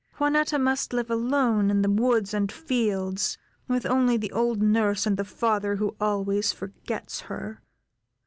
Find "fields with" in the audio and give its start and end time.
2.51-3.85